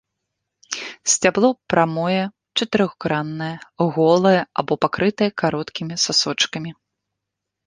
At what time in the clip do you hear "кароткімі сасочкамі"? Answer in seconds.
5.45-6.71